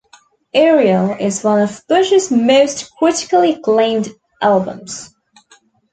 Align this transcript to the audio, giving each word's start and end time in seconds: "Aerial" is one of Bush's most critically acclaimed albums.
"Aerial" 0.55 1.11
is 1.19 1.43
one 1.43 1.61
of 1.61 1.83
Bush's 1.87 2.31
most 2.31 2.89
critically 2.97 3.51
acclaimed 3.53 4.09
albums. 4.41 5.13